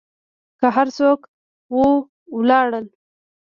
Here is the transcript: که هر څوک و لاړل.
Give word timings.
که 0.59 0.67
هر 0.75 0.87
څوک 0.97 1.19
و 1.75 1.79
لاړل. 2.49 2.85